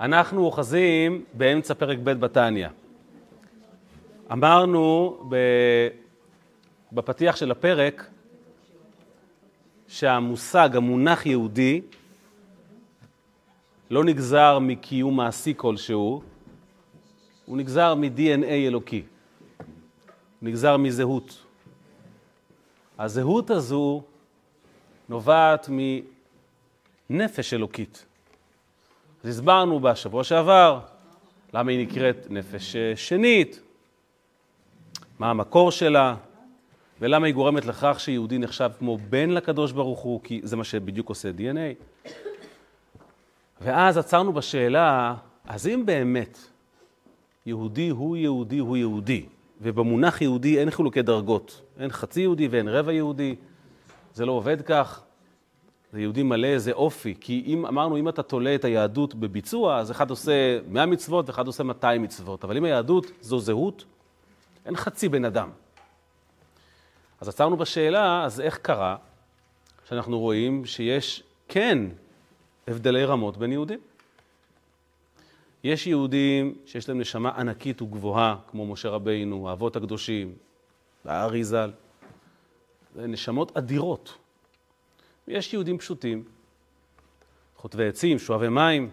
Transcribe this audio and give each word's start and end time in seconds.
אנחנו 0.00 0.44
אוחזים 0.44 1.24
באמצע 1.32 1.74
פרק 1.74 1.98
ב' 2.04 2.10
בתניא. 2.10 2.68
אמרנו. 4.32 5.16
בפתיח 6.92 7.36
של 7.36 7.50
הפרק 7.50 8.10
שהמושג, 9.88 10.70
המונח 10.76 11.26
יהודי, 11.26 11.80
לא 13.90 14.04
נגזר 14.04 14.58
מקיום 14.58 15.16
מעשי 15.16 15.54
כלשהו, 15.56 16.22
הוא 17.46 17.56
נגזר 17.56 17.94
מ-DNA 17.94 18.50
אלוקי, 18.50 19.02
נגזר 20.42 20.76
מזהות. 20.76 21.46
הזהות 22.98 23.50
הזו 23.50 24.02
נובעת 25.08 25.68
מנפש 27.10 27.54
אלוקית. 27.54 28.06
אז 29.24 29.30
הסברנו 29.30 29.80
בשבוע 29.80 30.24
שעבר 30.24 30.80
למה 31.54 31.70
היא 31.70 31.86
נקראת 31.86 32.26
נפש 32.30 32.76
שנית, 32.94 33.60
מה 35.18 35.30
המקור 35.30 35.70
שלה, 35.70 36.16
ולמה 37.00 37.26
היא 37.26 37.34
גורמת 37.34 37.64
לכך 37.66 38.00
שיהודי 38.00 38.38
נחשב 38.38 38.70
כמו 38.78 38.98
בן 38.98 39.30
לקדוש 39.30 39.72
ברוך 39.72 40.00
הוא, 40.00 40.20
כי 40.24 40.40
זה 40.42 40.56
מה 40.56 40.64
שבדיוק 40.64 41.08
עושה 41.08 41.30
DNA. 41.38 42.08
ואז 43.60 43.98
עצרנו 43.98 44.32
בשאלה, 44.32 45.14
אז 45.44 45.66
אם 45.66 45.86
באמת 45.86 46.38
יהודי 47.46 47.88
הוא 47.88 48.16
יהודי 48.16 48.58
הוא 48.58 48.76
יהודי, 48.76 49.26
ובמונח 49.60 50.20
יהודי 50.20 50.58
אין 50.58 50.70
חילוקי 50.70 51.02
דרגות, 51.02 51.60
אין 51.78 51.90
חצי 51.90 52.20
יהודי 52.20 52.48
ואין 52.48 52.68
רבע 52.68 52.92
יהודי, 52.92 53.36
זה 54.14 54.26
לא 54.26 54.32
עובד 54.32 54.62
כך, 54.62 55.02
זה 55.92 56.00
יהודי 56.00 56.22
מלא, 56.22 56.58
זה 56.58 56.72
אופי, 56.72 57.14
כי 57.20 57.42
אם 57.46 57.66
אמרנו, 57.66 57.96
אם 57.96 58.08
אתה 58.08 58.22
תולה 58.22 58.54
את 58.54 58.64
היהדות 58.64 59.14
בביצוע, 59.14 59.78
אז 59.78 59.90
אחד 59.90 60.10
עושה 60.10 60.58
100 60.68 60.86
מצוות 60.86 61.28
ואחד 61.28 61.46
עושה 61.46 61.62
200 61.62 62.02
מצוות, 62.02 62.44
אבל 62.44 62.56
אם 62.56 62.64
היהדות 62.64 63.06
זו 63.20 63.38
זהות, 63.38 63.84
אין 64.66 64.76
חצי 64.76 65.08
בן 65.08 65.24
אדם. 65.24 65.50
אז 67.20 67.28
עצרנו 67.28 67.56
בשאלה, 67.56 68.24
אז 68.24 68.40
איך 68.40 68.58
קרה 68.58 68.96
שאנחנו 69.88 70.18
רואים 70.18 70.66
שיש 70.66 71.22
כן 71.48 71.78
הבדלי 72.68 73.04
רמות 73.04 73.36
בין 73.36 73.52
יהודים? 73.52 73.78
יש 75.64 75.86
יהודים 75.86 76.54
שיש 76.66 76.88
להם 76.88 77.00
נשמה 77.00 77.30
ענקית 77.30 77.82
וגבוהה, 77.82 78.36
כמו 78.50 78.66
משה 78.66 78.88
רבינו, 78.88 79.48
האבות 79.48 79.76
הקדושים, 79.76 80.34
הארי 81.04 81.44
ז"ל. 81.44 81.70
נשמות 82.96 83.56
אדירות. 83.56 84.18
יש 85.28 85.52
יהודים 85.52 85.78
פשוטים, 85.78 86.24
חוטבי 87.56 87.88
עצים, 87.88 88.18
שואבי 88.18 88.48
מים, 88.48 88.90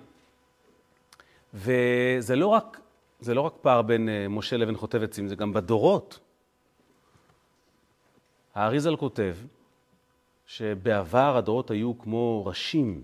וזה 1.53 2.36
לא 2.36 2.47
רק, 2.47 2.80
זה 3.20 3.33
לא 3.33 3.42
רק 3.42 3.53
פער 3.61 3.81
בין 3.81 4.09
אה, 4.09 4.28
משה 4.28 4.58
לבין 4.58 4.75
חוטב 4.75 5.03
עצים, 5.03 5.28
זה 5.28 5.36
גם 5.36 5.53
בדורות. 5.53 6.20
האריזל 8.55 8.95
כותב 8.95 9.36
שבעבר 10.45 11.38
הדורות 11.38 11.72
היו 11.72 12.00
כמו 12.00 12.45
ראשים, 12.45 13.02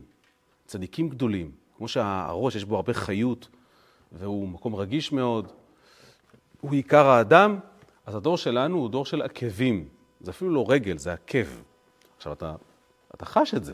צדיקים 0.66 1.10
גדולים, 1.10 1.52
כמו 1.78 1.88
שהראש 1.88 2.56
יש 2.56 2.66
בו 2.66 2.76
הרבה 2.76 2.94
חיות 2.94 3.48
והוא 4.12 4.48
מקום 4.48 4.76
רגיש 4.76 5.12
מאוד, 5.12 5.52
הוא 6.62 6.72
עיקר 6.72 7.06
האדם, 7.06 7.60
אז 8.06 8.16
הדור 8.16 8.38
שלנו 8.38 8.78
הוא 8.78 8.90
דור 8.90 9.06
של 9.06 9.22
עקבים, 9.22 9.88
זה 10.22 10.32
אפילו 10.32 10.52
לא 10.52 10.66
רגל, 10.68 10.98
זה 10.98 11.14
עקב. 11.14 11.48
עכשיו 12.18 12.34
אתה, 12.34 12.56
אתה 13.16 13.26
חש 13.26 13.54
את 13.54 13.64
זה, 13.64 13.74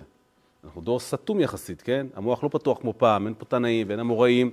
אנחנו 0.64 0.82
דור 0.82 1.00
סתום 1.00 1.40
יחסית, 1.40 1.82
כן? 1.82 2.08
המוח 2.16 2.44
לא 2.44 2.50
פתוח 2.50 2.80
כמו 2.82 2.94
פעם, 2.98 3.26
אין 3.26 3.36
פה 3.38 3.46
תנאים 3.46 3.90
ואין 3.90 4.00
אמוראים, 4.00 4.52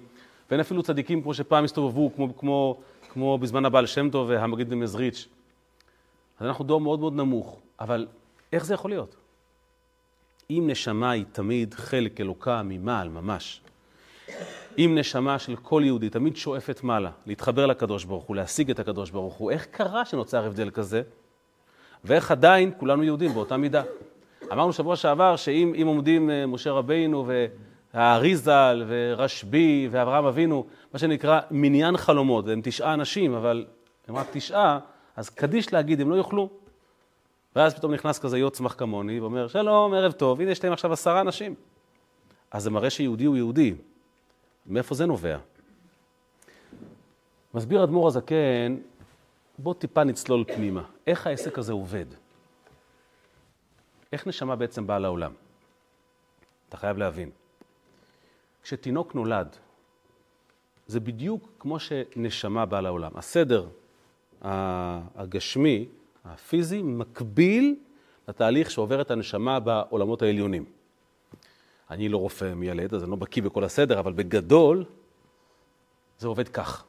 ואין 0.51 0.61
אפילו 0.61 0.83
צדיקים 0.83 1.23
כמו 1.23 1.35
שפעם 1.35 1.65
הסתובבו, 1.65 2.11
כמו, 2.15 2.37
כמו, 2.37 2.81
כמו 3.09 3.39
בזמן 3.39 3.65
הבעל 3.65 3.87
שם 3.87 4.11
טוב 4.11 4.29
והמגיד 4.31 4.71
במזריץ'. 4.71 5.29
אז 6.41 6.47
אנחנו 6.47 6.65
דור 6.65 6.81
מאוד 6.81 7.01
מאוד 7.01 7.13
נמוך, 7.13 7.61
אבל 7.81 8.07
איך 8.53 8.65
זה 8.65 8.75
יכול 8.75 8.91
להיות? 8.91 9.17
אם 10.51 10.65
נשמה 10.71 11.11
היא 11.11 11.25
תמיד 11.33 11.75
חלק 11.75 12.21
אלוקה 12.21 12.63
ממעל 12.63 13.09
ממש, 13.09 13.61
אם 14.79 14.95
נשמה 14.99 15.39
של 15.39 15.57
כל 15.57 15.83
יהודי 15.85 16.11
תמיד 16.11 16.37
שואפת 16.37 16.83
מעלה, 16.83 17.11
להתחבר 17.27 17.67
לקדוש 17.67 18.05
ברוך 18.05 18.25
הוא, 18.25 18.37
להשיג 18.37 18.71
את 18.71 18.79
הקדוש 18.79 19.11
ברוך 19.11 19.35
הוא, 19.35 19.51
איך 19.51 19.67
קרה 19.67 20.05
שנוצר 20.05 20.47
הבדל 20.47 20.71
כזה? 20.71 21.03
ואיך 22.05 22.31
עדיין 22.31 22.73
כולנו 22.79 23.05
יהודים 23.05 23.33
באותה 23.33 23.57
מידה? 23.57 23.83
אמרנו 24.53 24.73
שבוע 24.73 24.97
שעבר 24.97 25.37
שאם 25.37 25.87
עומדים 25.87 26.31
אה, 26.31 26.47
משה 26.47 26.73
רבינו 26.73 27.27
והאריזל 27.95 28.85
ורשב"י 28.87 29.89
ואברהם 29.91 30.25
אבינו, 30.25 30.67
מה 30.93 30.99
שנקרא 30.99 31.41
מניין 31.51 31.97
חלומות, 31.97 32.49
הם 32.49 32.61
תשעה 32.65 32.95
אנשים, 32.95 33.35
אבל 33.35 33.67
הם 34.09 34.17
רק 34.17 34.27
תשעה, 34.33 34.79
אז 35.17 35.29
קדיש 35.31 35.73
להגיד, 35.73 36.01
הם 36.01 36.11
לא 36.11 36.15
יוכלו. 36.15 36.49
ואז 37.57 37.75
פתאום 37.75 37.95
נכנס 37.95 38.19
כזה 38.19 38.39
יוצמח 38.39 38.75
כמוני 38.79 39.21
ואומר, 39.21 39.49
שלום, 39.49 39.95
ערב 39.95 40.13
טוב, 40.13 40.41
הנה 40.41 40.51
יש 40.51 40.65
להם 40.65 40.73
עכשיו 40.73 40.93
עשרה 40.93 41.21
אנשים. 41.21 41.55
אז 42.51 42.63
זה 42.63 42.71
מראה 42.71 42.91
שיהודי 42.91 43.25
הוא 43.25 43.37
יהודי. 43.37 43.75
מאיפה 44.67 44.95
זה 44.95 45.07
נובע? 45.07 45.37
מסביר 47.55 47.85
אדמו"ר 47.85 48.09
הזקן, 48.09 48.77
בוא 49.59 49.75
טיפה 49.75 50.05
נצלול 50.05 50.45
פנימה. 50.45 50.83
איך 51.07 51.27
העסק 51.27 51.59
הזה 51.59 51.73
עובד? 51.73 52.05
איך 54.13 54.27
נשמה 54.27 54.57
בעצם 54.57 54.87
באה 54.87 54.99
לעולם? 54.99 55.33
אתה 56.69 56.77
חייב 56.77 56.99
להבין. 56.99 57.31
כשתינוק 58.63 59.15
נולד, 59.15 59.57
זה 60.87 61.01
בדיוק 61.01 61.49
כמו 61.59 61.79
שנשמה 61.81 62.67
באה 62.67 62.81
לעולם. 62.81 63.11
הסדר 63.15 63.69
הגשמי, 64.43 65.89
הפיזי, 66.25 66.83
מקביל 66.83 67.77
לתהליך 68.29 68.71
שעוברת 68.71 69.11
הנשמה 69.11 69.61
בעולמות 69.61 70.23
העליונים. 70.23 70.65
אני 71.91 72.09
לא 72.09 72.17
רופא 72.17 72.55
מיילד, 72.55 72.95
אז 72.95 73.03
אני 73.03 73.11
לא 73.11 73.17
בקיא 73.17 73.43
בכל 73.43 73.65
הסדר, 73.65 73.99
אבל 73.99 74.13
בגדול 74.13 74.85
זה 76.19 76.29
עובד 76.29 76.49
כך. 76.49 76.85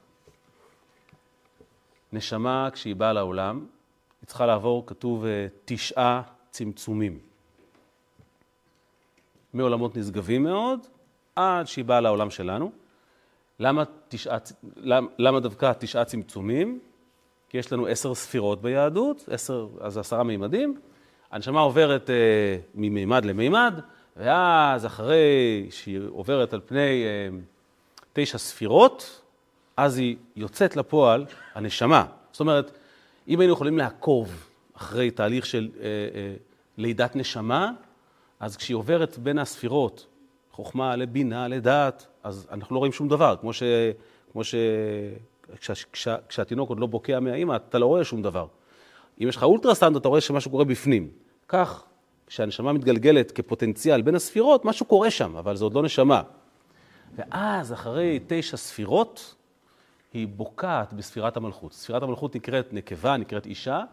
נשמה, 2.13 2.69
כשהיא 2.73 2.95
באה 2.95 3.13
לעולם, 3.13 3.66
היא 4.22 4.27
צריכה 4.27 4.45
לעבור, 4.45 4.83
כתוב, 4.88 5.25
אה, 5.25 5.47
תשעה 5.66 6.22
צמצומים. 6.52 7.19
מעולמות 9.53 9.97
נשגבים 9.97 10.44
מאוד, 10.44 10.80
עד 11.35 11.68
שהיא 11.68 11.85
באה 11.85 12.02
לעולם 12.02 12.30
שלנו. 12.30 12.72
למה, 13.59 13.84
תשעה, 14.08 14.38
למה, 14.75 15.07
למה 15.18 15.40
דווקא 15.40 15.72
תשעה 15.80 16.06
צמצומים? 16.06 16.80
כי 17.50 17.57
יש 17.57 17.74
לנו 17.74 17.88
עשר 17.88 18.16
ספירות 18.16 18.62
ביהדות, 18.62 19.30
עשר, 19.31 19.68
אז 19.81 19.97
עשרה 19.97 20.24
מימדים. 20.24 20.80
הנשמה 21.31 21.59
עוברת 21.59 22.09
אה, 22.09 22.57
ממימד 22.75 23.25
למימד, 23.25 23.80
ואז 24.18 24.86
אחרי 24.86 25.68
שהיא 25.69 26.00
עוברת 26.09 26.53
על 26.53 26.62
פני 26.66 27.03
אה, 27.06 27.38
תשע 28.13 28.38
ספירות, 28.38 29.22
אז 29.78 29.97
היא 29.97 30.16
יוצאת 30.36 30.75
לפועל, 30.75 31.25
הנשמה. 31.56 32.06
זאת 32.31 32.40
אומרת, 32.40 32.72
אם 33.28 33.40
היינו 33.40 33.53
יכולים 33.53 33.78
לעקוב 33.78 34.47
אחרי 34.77 35.11
תהליך 35.11 35.45
של 35.45 35.69
אה, 35.79 35.85
אה, 35.85 36.33
לידת 36.77 37.15
נשמה, 37.15 37.71
אז 38.39 38.57
כשהיא 38.57 38.75
עוברת 38.75 39.17
בין 39.17 39.38
הספירות, 39.38 40.07
חוכמה 40.51 40.95
לבינה, 40.95 41.47
לדעת, 41.47 42.07
אז 42.23 42.47
אנחנו 42.51 42.75
לא 42.75 42.79
רואים 42.79 42.91
שום 42.91 43.07
דבר, 43.07 43.35
כמו 43.41 43.53
ש... 43.53 43.63
כמו 44.31 44.43
ש... 44.43 44.55
כשה, 45.61 45.73
כשה, 45.91 46.15
כשהתינוק 46.29 46.69
עוד 46.69 46.79
לא 46.79 46.88
בוקע 46.88 47.19
מהאימא, 47.19 47.55
אתה 47.55 47.79
לא 47.79 47.85
רואה 47.85 48.03
שום 48.03 48.21
דבר. 48.21 48.47
אם 49.21 49.27
יש 49.27 49.35
לך 49.35 49.43
אולטרסאונד, 49.43 49.95
אתה 49.95 50.07
רואה 50.07 50.21
שמשהו 50.21 50.51
קורה 50.51 50.65
בפנים. 50.65 51.09
כך, 51.47 51.83
כשהנשמה 52.27 52.73
מתגלגלת 52.73 53.31
כפוטנציאל 53.31 54.01
בין 54.01 54.15
הספירות, 54.15 54.65
משהו 54.65 54.85
קורה 54.85 55.11
שם, 55.11 55.35
אבל 55.35 55.55
זה 55.55 55.63
עוד 55.63 55.73
לא 55.73 55.83
נשמה. 55.83 56.21
ואז, 57.15 57.73
אחרי 57.73 58.19
תשע 58.27 58.57
ספירות, 58.57 59.35
היא 60.13 60.27
בוקעת 60.27 60.94
בספירת 60.94 61.38
המלכות. 61.38 61.73
ספירת 61.73 62.03
המלכות 62.03 62.35
נקראת 62.35 62.73
נקבה, 62.73 63.18
נקראת 63.18 63.45
אישה, 63.45 63.83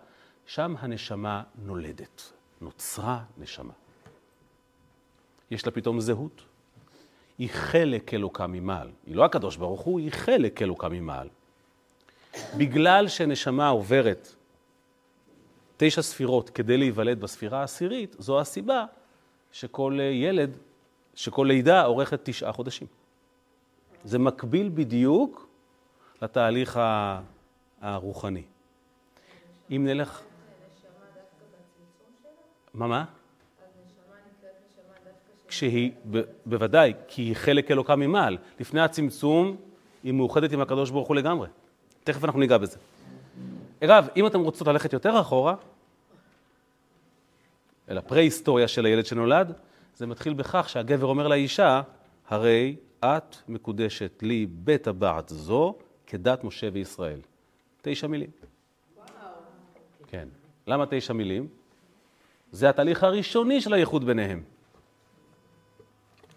שם 0.47 0.75
הנשמה 0.79 1.43
נולדת. 1.55 2.33
נוצרה 2.61 3.25
נשמה. 3.39 3.73
יש 5.51 5.67
לה 5.67 5.73
פתאום 5.73 6.01
זהות. 6.01 6.43
היא 7.39 7.49
חלק 7.53 8.15
אלוקה 8.15 8.47
ממעל. 8.47 8.91
היא 9.07 9.17
לא 9.17 9.25
הקדוש 9.25 9.57
ברוך 9.57 9.81
הוא, 9.81 10.01
היא 10.01 10.13
חלק 10.13 10.63
אלוקה 10.63 10.89
ממעל. 10.89 11.29
בגלל 12.57 13.09
שנשמה 13.09 13.69
עוברת 13.69 14.35
תשע 15.77 16.03
ספירות 16.03 16.51
כדי 16.51 16.77
להיוולד 16.77 17.21
בספירה 17.21 17.61
העשירית, 17.61 18.17
זו 18.19 18.41
הסיבה 18.41 18.85
שכל 19.53 19.99
ילד, 20.13 20.57
שכל 21.15 21.45
לידה 21.49 21.85
אורכת 21.85 22.21
תשעה 22.23 22.53
חודשים. 22.53 22.87
זה 24.05 24.19
מקביל 24.19 24.71
בדיוק 24.75 25.49
לתהליך 26.23 26.81
הרוחני. 27.81 28.43
אם 29.71 29.85
נלך... 29.87 30.23
מה, 32.75 32.87
מה? 32.87 33.05
כשהיא, 35.49 35.91
ב, 36.11 36.21
בוודאי, 36.47 36.93
כי 37.09 37.23
היא 37.23 37.37
חלק 37.37 37.71
אלוקה 37.71 37.97
ממעל. 37.97 38.39
לפני 38.61 38.81
הצמצום, 38.81 39.57
היא 40.03 40.13
מאוחדת 40.13 40.53
עם 40.53 40.61
הקדוש 40.61 40.91
ברוך 40.91 41.09
הוא 41.09 41.17
לגמרי. 41.17 41.49
תכף 42.05 42.25
אנחנו 42.25 42.41
ניגע 42.41 42.59
בזה. 42.59 42.79
אגב, 43.85 44.09
אם 44.17 44.27
אתם 44.27 44.41
רוצות 44.41 44.69
ללכת 44.69 44.93
יותר 44.93 45.21
אחורה, 45.21 45.55
אל 47.89 47.99
הפרה-היסטוריה 47.99 48.69
של 48.69 48.87
הילד 48.87 49.07
שנולד, 49.07 49.53
זה 49.97 50.07
מתחיל 50.07 50.35
בכך 50.35 50.69
שהגבר 50.69 51.07
אומר 51.07 51.29
לאישה, 51.29 51.83
הרי 52.29 52.77
את 53.05 53.37
מקודשת 53.49 54.23
לי 54.23 54.47
בית 54.51 54.87
הבת 54.87 55.29
זו 55.29 55.75
כדת 56.07 56.45
משה 56.45 56.69
וישראל. 56.73 57.21
תשע 57.83 58.07
מילים. 58.07 58.31
וואו. 58.97 59.07
כן. 60.07 60.29
למה 60.67 60.85
תשע 60.91 61.13
מילים? 61.13 61.49
זה 62.55 62.69
התהליך 62.69 63.05
הראשוני 63.05 63.61
של 63.61 63.73
הייחוד 63.73 64.05
ביניהם. 64.05 64.43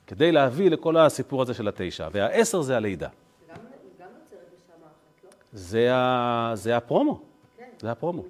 כדי 0.07 0.31
להביא 0.31 0.69
לכל 0.69 0.97
הסיפור 0.97 1.41
הזה 1.41 1.53
של 1.53 1.67
התשע. 1.67 2.07
והעשר 2.11 2.61
זה 2.61 2.77
הלידה. 2.77 3.07
גם 3.07 3.55
בשעה 3.55 4.07
אחת, 4.07 5.23
לא? 5.23 5.29
זה, 5.53 5.95
ה... 5.95 6.51
זה 6.53 6.77
הפרומו. 6.77 7.21
כן. 7.57 7.69
זה 7.79 7.91
הפרומו. 7.91 8.23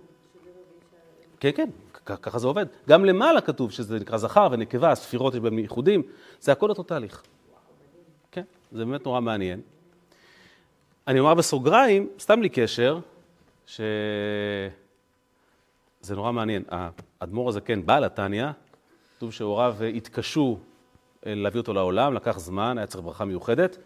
כן, 1.39 1.49
כן, 1.55 1.69
ככה 2.05 2.39
זה 2.39 2.47
עובד. 2.47 2.65
גם 2.89 3.05
למעלה 3.05 3.41
כתוב 3.41 3.71
שזה 3.71 3.99
נקרא 3.99 4.17
זכר 4.17 4.47
ונקבה, 4.51 4.91
הספירות 4.91 5.33
יש 5.33 5.39
בהם 5.39 5.59
ייחודים, 5.59 6.03
זה 6.39 6.51
הכל 6.51 6.69
אותו 6.69 6.83
תהליך. 6.83 7.23
כן, 8.31 8.43
זה 8.71 8.85
באמת 8.85 9.05
נורא 9.05 9.21
מעניין. 9.21 9.61
אני 11.07 11.19
אומר 11.19 11.33
בסוגריים, 11.33 12.09
סתם 12.19 12.41
לי 12.41 12.49
קשר, 12.49 12.99
שזה 13.65 13.81
נורא 16.09 16.31
מעניין. 16.31 16.63
האדמו"ר 17.21 17.49
הזה, 17.49 17.61
כן, 17.61 17.85
בעל 17.85 18.03
התניא, 18.03 18.47
כתוב 19.17 19.33
שהוריו 19.33 19.75
התקשו 19.95 20.57
להביא 21.25 21.59
אותו 21.59 21.73
לעולם, 21.73 22.13
לקח 22.13 22.39
זמן, 22.39 22.77
היה 22.77 22.87
צריך 22.87 23.03
ברכה 23.03 23.25
מיוחדת, 23.25 23.77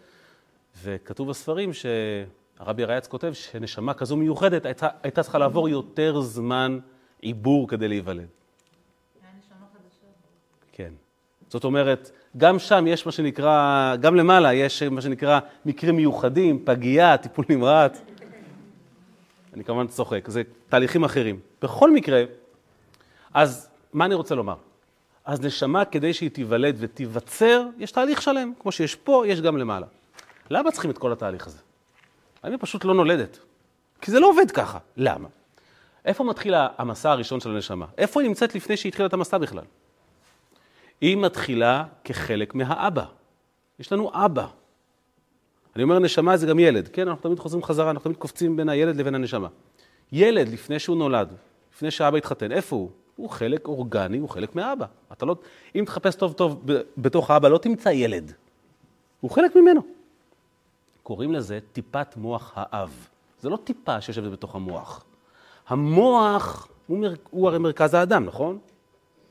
וכתוב 0.82 1.28
בספרים 1.28 1.70
שהרבי 1.72 2.82
הרייץ 2.82 3.06
כותב 3.06 3.32
שנשמה 3.32 3.94
כזו 3.94 4.16
מיוחדת 4.16 4.66
הייתה, 4.66 4.88
הייתה 5.02 5.22
צריכה 5.22 5.38
לעבור 5.38 5.68
יותר 5.68 6.20
זמן 6.20 6.78
עיבור 7.20 7.68
כדי 7.68 7.88
להיוולד. 7.88 8.26
כן. 10.72 10.92
זאת 11.48 11.64
אומרת, 11.64 12.10
גם 12.36 12.58
שם 12.58 12.84
יש 12.88 13.06
מה 13.06 13.12
שנקרא, 13.12 13.96
גם 14.00 14.16
למעלה 14.16 14.54
יש 14.54 14.82
מה 14.82 15.00
שנקרא 15.00 15.40
מקרים 15.66 15.96
מיוחדים, 15.96 16.64
פגייה, 16.64 17.16
טיפול 17.16 17.44
נמרץ. 17.48 18.02
אני 19.54 19.64
כמובן 19.64 19.86
צוחק, 19.86 20.28
זה 20.28 20.42
תהליכים 20.68 21.04
אחרים. 21.04 21.40
בכל 21.62 21.90
מקרה, 21.90 22.24
אז 23.34 23.68
מה 23.92 24.04
אני 24.04 24.14
רוצה 24.14 24.34
לומר? 24.34 24.56
אז 25.24 25.40
נשמה, 25.40 25.84
כדי 25.84 26.14
שהיא 26.14 26.30
תיוולד 26.30 26.76
ותיווצר, 26.78 27.66
יש 27.78 27.92
תהליך 27.92 28.22
שלם. 28.22 28.52
כמו 28.60 28.72
שיש 28.72 28.94
פה, 28.94 29.24
יש 29.26 29.40
גם 29.40 29.56
למעלה. 29.56 29.86
למה 30.50 30.70
צריכים 30.70 30.90
את 30.90 30.98
כל 30.98 31.12
התהליך 31.12 31.46
הזה? 31.46 31.58
אני 32.44 32.58
פשוט 32.58 32.84
לא 32.84 32.94
נולדת. 32.94 33.38
כי 34.00 34.10
זה 34.10 34.20
לא 34.20 34.30
עובד 34.30 34.50
ככה. 34.50 34.78
למה? 34.96 35.28
איפה 36.04 36.24
מתחיל 36.24 36.54
המסע 36.78 37.10
הראשון 37.10 37.40
של 37.40 37.50
הנשמה? 37.50 37.86
איפה 37.98 38.20
היא 38.20 38.28
נמצאת 38.28 38.54
לפני 38.54 38.76
שהיא 38.76 38.90
התחילה 38.90 39.08
את 39.08 39.12
המסע 39.12 39.38
בכלל? 39.38 39.64
היא 41.00 41.16
מתחילה 41.16 41.84
כחלק 42.04 42.54
מהאבא. 42.54 43.04
יש 43.78 43.92
לנו 43.92 44.10
אבא. 44.14 44.46
אני 45.76 45.82
אומר 45.82 45.98
נשמה 45.98 46.36
זה 46.36 46.46
גם 46.46 46.58
ילד, 46.58 46.88
כן? 46.88 47.08
אנחנו 47.08 47.22
תמיד 47.22 47.38
חוזרים 47.38 47.62
חזרה, 47.62 47.90
אנחנו 47.90 48.04
תמיד 48.04 48.16
קופצים 48.16 48.56
בין 48.56 48.68
הילד 48.68 48.96
לבין 48.96 49.14
הנשמה. 49.14 49.48
ילד, 50.12 50.48
לפני 50.48 50.78
שהוא 50.78 50.96
נולד, 50.96 51.34
לפני 51.74 51.90
שאבא 51.90 52.16
התחתן, 52.16 52.52
איפה 52.52 52.76
הוא? 52.76 52.90
הוא 53.16 53.30
חלק 53.30 53.66
אורגני, 53.66 54.18
הוא 54.18 54.28
חלק 54.28 54.54
מהאבא. 54.54 54.86
אתה 55.12 55.26
לא, 55.26 55.36
אם 55.74 55.84
תחפש 55.86 56.14
טוב 56.14 56.32
טוב 56.32 56.62
בתוך 56.96 57.30
האבא, 57.30 57.48
לא 57.48 57.58
תמצא 57.58 57.88
ילד. 57.88 58.32
הוא 59.20 59.30
חלק 59.30 59.56
ממנו. 59.56 59.80
קוראים 61.02 61.32
לזה 61.32 61.58
טיפת 61.72 62.16
מוח 62.16 62.52
האב. 62.56 63.08
זה 63.40 63.48
לא 63.48 63.58
טיפה 63.64 64.00
שיושבת 64.00 64.32
בתוך 64.32 64.54
המוח. 64.54 65.04
המוח 65.68 66.68
הוא, 66.86 66.98
מר... 66.98 67.14
הוא 67.30 67.48
הרי 67.48 67.58
מרכז 67.58 67.94
האדם, 67.94 68.24
נכון? 68.24 68.58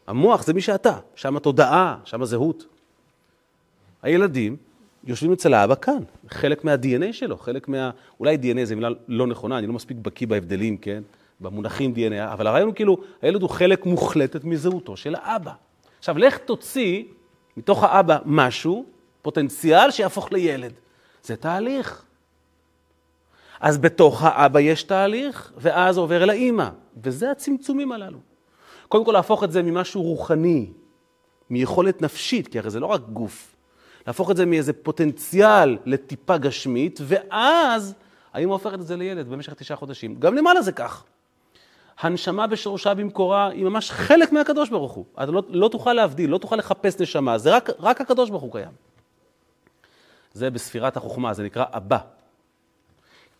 המוח 0.07 0.43
זה 0.43 0.53
מי 0.53 0.61
שאתה, 0.61 0.97
שם 1.15 1.37
התודעה, 1.37 1.97
שם 2.05 2.21
הזהות. 2.21 2.65
הילדים 4.01 4.57
יושבים 5.03 5.33
אצל 5.33 5.53
האבא 5.53 5.75
כאן, 5.75 6.03
חלק 6.29 6.63
מה-DNA 6.63 7.13
שלו, 7.13 7.37
חלק 7.37 7.67
מה... 7.67 7.89
אולי 8.19 8.35
DNA 8.35 8.63
זו 8.65 8.75
מילה 8.75 8.89
לא 9.07 9.27
נכונה, 9.27 9.57
אני 9.57 9.67
לא 9.67 9.73
מספיק 9.73 9.97
בקיא 9.97 10.27
בהבדלים, 10.27 10.77
כן? 10.77 11.03
במונחים 11.41 11.93
DNA, 11.95 12.33
אבל 12.33 12.47
הרעיון 12.47 12.67
הוא 12.67 12.75
כאילו, 12.75 12.97
הילד 13.21 13.41
הוא 13.41 13.49
חלק 13.49 13.85
מוחלטת 13.85 14.43
מזהותו 14.43 14.97
של 14.97 15.15
האבא. 15.15 15.51
עכשיו, 15.99 16.17
לך 16.17 16.37
תוציא 16.37 17.03
מתוך 17.57 17.83
האבא 17.83 18.17
משהו, 18.25 18.85
פוטנציאל 19.21 19.91
שיהפוך 19.91 20.31
לילד. 20.31 20.71
זה 21.23 21.35
תהליך. 21.35 22.05
אז 23.59 23.77
בתוך 23.77 24.23
האבא 24.23 24.59
יש 24.59 24.83
תהליך, 24.83 25.53
ואז 25.57 25.97
עובר 25.97 26.23
אל 26.23 26.29
האימא, 26.29 26.69
וזה 27.03 27.31
הצמצומים 27.31 27.91
הללו. 27.91 28.19
קודם 28.87 29.05
כל 29.05 29.11
להפוך 29.11 29.43
את 29.43 29.51
זה 29.51 29.63
ממשהו 29.63 30.01
רוחני, 30.01 30.71
מיכולת 31.49 32.01
נפשית, 32.01 32.47
כי 32.47 32.59
הרי 32.59 32.69
זה 32.69 32.79
לא 32.79 32.85
רק 32.85 33.01
גוף, 33.01 33.55
להפוך 34.07 34.31
את 34.31 34.37
זה 34.37 34.45
מאיזה 34.45 34.73
פוטנציאל 34.73 35.77
לטיפה 35.85 36.37
גשמית, 36.37 36.99
ואז 37.03 37.93
האמא 38.33 38.51
הופכת 38.51 38.79
את 38.79 38.87
זה 38.87 38.97
לילד 38.97 39.29
במשך 39.29 39.53
תשעה 39.53 39.77
חודשים. 39.77 40.15
גם 40.19 40.35
למעלה 40.35 40.61
זה 40.61 40.71
כך. 40.71 41.03
הנשמה 41.99 42.47
בשורשה 42.47 42.93
במקורה 42.93 43.47
היא 43.47 43.65
ממש 43.65 43.91
חלק 43.91 44.31
מהקדוש 44.31 44.69
ברוך 44.69 44.91
הוא. 44.91 45.05
אתה 45.23 45.31
לא, 45.31 45.43
לא 45.49 45.67
תוכל 45.67 45.93
להבדיל, 45.93 46.29
לא 46.29 46.37
תוכל 46.37 46.55
לחפש 46.55 47.01
נשמה, 47.01 47.37
זה 47.37 47.55
רק, 47.55 47.69
רק 47.79 48.01
הקדוש 48.01 48.29
ברוך 48.29 48.43
הוא 48.43 48.51
קיים. 48.51 48.71
זה 50.33 50.49
בספירת 50.49 50.97
החוכמה, 50.97 51.33
זה 51.33 51.43
נקרא 51.43 51.65
אבא. 51.69 51.97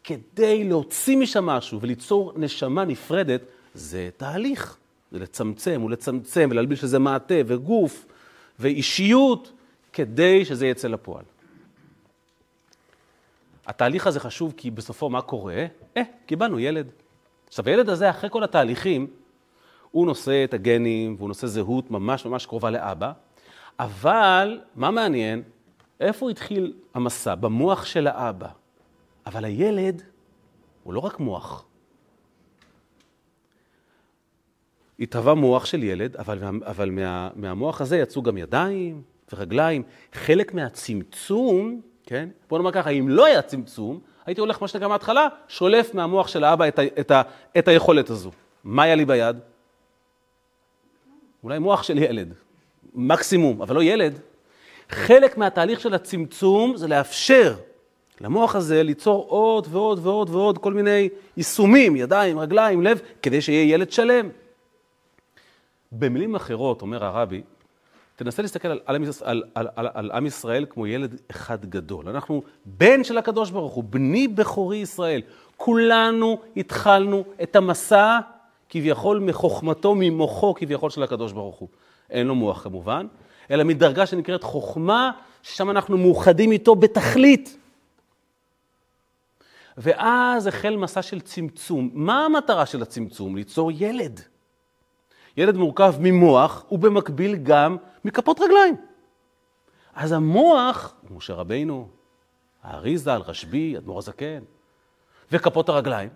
כדי 0.03 0.63
להוציא 0.63 1.17
משם 1.17 1.45
משהו 1.45 1.81
וליצור 1.81 2.33
נשמה 2.35 2.85
נפרדת, 2.85 3.41
זה 3.73 4.09
תהליך. 4.17 4.77
זה 5.11 5.19
לצמצם 5.19 5.83
ולצמצם 5.83 6.47
ולהלביש 6.51 6.83
לזה 6.83 6.99
מעטה 6.99 7.35
וגוף 7.45 8.05
ואישיות, 8.59 9.51
כדי 9.93 10.45
שזה 10.45 10.67
יצא 10.67 10.87
לפועל. 10.87 11.23
התהליך 13.67 14.07
הזה 14.07 14.19
חשוב 14.19 14.53
כי 14.57 14.71
בסופו 14.71 15.09
מה 15.09 15.21
קורה? 15.21 15.65
אה, 15.97 16.01
קיבלנו 16.25 16.59
ילד. 16.59 16.91
עכשיו, 17.51 17.67
הילד 17.67 17.89
הזה, 17.89 18.09
אחרי 18.09 18.29
כל 18.29 18.43
התהליכים, 18.43 19.07
הוא 19.91 20.05
נושא 20.05 20.43
את 20.43 20.53
הגנים 20.53 21.15
והוא 21.17 21.27
נושא 21.27 21.47
זהות 21.47 21.91
ממש 21.91 22.25
ממש 22.25 22.45
קרובה 22.45 22.69
לאבא, 22.69 23.11
אבל 23.79 24.59
מה 24.75 24.91
מעניין? 24.91 25.43
איפה 25.99 26.29
התחיל 26.29 26.73
המסע? 26.93 27.35
במוח 27.35 27.85
של 27.85 28.07
האבא. 28.07 28.47
אבל 29.25 29.45
הילד 29.45 30.01
הוא 30.83 30.93
לא 30.93 30.99
רק 30.99 31.19
מוח. 31.19 31.65
התהווה 34.99 35.33
מוח 35.33 35.65
של 35.65 35.83
ילד, 35.83 36.15
אבל, 36.15 36.39
אבל 36.61 36.89
מה, 36.89 37.29
מהמוח 37.35 37.81
הזה 37.81 37.97
יצאו 37.97 38.21
גם 38.21 38.37
ידיים 38.37 39.01
ורגליים. 39.33 39.83
חלק 40.13 40.53
מהצמצום, 40.53 41.81
כן? 42.03 42.29
בוא 42.49 42.57
נאמר 42.57 42.71
ככה, 42.71 42.89
אם 42.89 43.09
לא 43.09 43.25
היה 43.25 43.41
צמצום, 43.41 43.99
הייתי 44.25 44.41
הולך, 44.41 44.61
מה 44.61 44.67
שנקרא 44.67 44.87
מההתחלה, 44.87 45.27
שולף 45.47 45.93
מהמוח 45.93 46.27
של 46.27 46.43
האבא 46.43 46.67
את, 46.67 46.79
ה, 46.79 46.81
את, 46.99 47.11
ה, 47.11 47.21
את 47.57 47.67
היכולת 47.67 48.09
הזו. 48.09 48.31
מה 48.63 48.83
היה 48.83 48.95
לי 48.95 49.05
ביד? 49.05 49.35
אולי 51.43 51.59
מוח 51.59 51.83
של 51.83 51.97
יילד, 51.97 52.33
מקסימום, 52.93 53.61
אבל 53.61 53.75
לא 53.75 53.83
ילד. 53.83 54.19
חלק 54.89 55.37
מהתהליך 55.37 55.79
של 55.79 55.93
הצמצום 55.93 56.77
זה 56.77 56.87
לאפשר 56.87 57.55
למוח 58.21 58.55
הזה 58.55 58.83
ליצור 58.83 59.25
עוד 59.27 59.67
ועוד 59.69 59.99
ועוד 60.03 60.29
ועוד 60.29 60.57
כל 60.57 60.73
מיני 60.73 61.09
יישומים, 61.37 61.95
ידיים, 61.95 62.39
רגליים, 62.39 62.81
לב, 62.81 63.01
כדי 63.21 63.41
שיהיה 63.41 63.73
ילד 63.73 63.91
שלם. 63.91 64.29
במילים 65.91 66.35
אחרות, 66.35 66.81
אומר 66.81 67.05
הרבי, 67.05 67.41
תנסה 68.23 68.41
להסתכל 68.41 68.67
על, 68.67 68.79
על, 68.85 68.95
על, 69.21 69.43
על, 69.55 69.67
על, 69.75 69.87
על 69.93 70.11
עם 70.11 70.25
ישראל 70.25 70.65
כמו 70.69 70.87
ילד 70.87 71.21
אחד 71.31 71.65
גדול. 71.65 72.09
אנחנו 72.09 72.43
בן 72.65 73.03
של 73.03 73.17
הקדוש 73.17 73.51
ברוך 73.51 73.73
הוא, 73.73 73.83
בני 73.83 74.27
בכורי 74.27 74.77
ישראל. 74.77 75.21
כולנו 75.57 76.39
התחלנו 76.57 77.23
את 77.43 77.55
המסע 77.55 78.19
כביכול 78.69 79.19
מחוכמתו, 79.19 79.95
ממוחו 79.95 80.53
כביכול 80.53 80.89
של 80.89 81.03
הקדוש 81.03 81.31
ברוך 81.31 81.55
הוא. 81.55 81.69
אין 82.09 82.27
לו 82.27 82.35
מוח 82.35 82.63
כמובן, 82.63 83.07
אלא 83.51 83.63
מדרגה 83.63 84.05
שנקראת 84.05 84.43
חוכמה, 84.43 85.11
ששם 85.43 85.69
אנחנו 85.69 85.97
מאוחדים 85.97 86.51
איתו 86.51 86.75
בתכלית. 86.75 87.57
ואז 89.77 90.47
החל 90.47 90.75
מסע 90.75 91.01
של 91.01 91.21
צמצום. 91.21 91.89
מה 91.93 92.25
המטרה 92.25 92.65
של 92.65 92.81
הצמצום? 92.81 93.35
ליצור 93.35 93.71
ילד. 93.73 94.21
ילד 95.37 95.57
מורכב 95.57 95.93
ממוח 95.99 96.65
ובמקביל 96.71 97.35
גם 97.35 97.77
מכפות 98.05 98.39
רגליים. 98.39 98.75
אז 99.95 100.11
המוח, 100.11 100.93
משה 101.11 101.33
רבינו, 101.33 101.87
האריזה, 102.63 103.15
רשב"י, 103.15 103.77
אדמו"ר 103.77 103.97
הזקן, 103.97 104.43
וכפות 105.31 105.69
הרגליים, 105.69 106.09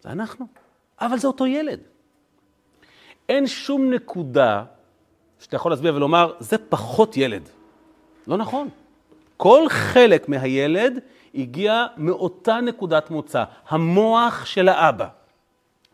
זה 0.00 0.10
אנחנו. 0.10 0.46
אבל 1.00 1.18
זה 1.18 1.26
אותו 1.26 1.46
ילד. 1.46 1.80
אין 3.28 3.46
שום 3.46 3.90
נקודה 3.90 4.64
שאתה 5.38 5.56
יכול 5.56 5.72
להצביע 5.72 5.92
ולומר, 5.92 6.32
זה 6.38 6.58
פחות 6.58 7.16
ילד. 7.16 7.48
לא 8.26 8.36
נכון. 8.36 8.68
כל 9.36 9.64
חלק 9.68 10.28
מהילד 10.28 10.98
הגיע 11.34 11.86
מאותה 11.96 12.60
נקודת 12.60 13.10
מוצא, 13.10 13.44
המוח 13.68 14.44
של 14.44 14.68
האבא. 14.68 15.08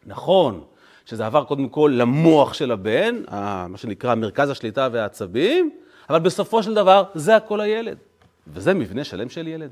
נכון 0.06 0.64
שזה 1.06 1.26
עבר 1.26 1.44
קודם 1.44 1.68
כל 1.68 1.92
למוח 1.94 2.54
של 2.54 2.70
הבן, 2.70 3.22
מה 3.68 3.76
שנקרא 3.76 4.14
מרכז 4.14 4.50
השליטה 4.50 4.88
והעצבים, 4.92 5.70
אבל 6.10 6.18
בסופו 6.18 6.62
של 6.62 6.74
דבר 6.74 7.04
זה 7.14 7.36
הכל 7.36 7.60
הילד. 7.60 7.98
וזה 8.46 8.74
מבנה 8.74 9.04
שלם 9.04 9.28
של 9.28 9.48
ילד. 9.48 9.70